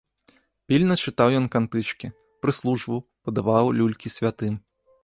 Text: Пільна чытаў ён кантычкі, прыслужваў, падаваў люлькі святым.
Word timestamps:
Пільна 0.71 0.95
чытаў 1.05 1.29
ён 1.39 1.45
кантычкі, 1.57 2.11
прыслужваў, 2.47 2.99
падаваў 3.29 3.65
люлькі 3.83 4.15
святым. 4.17 4.53